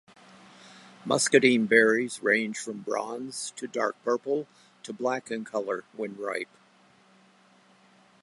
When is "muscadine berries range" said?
1.05-2.57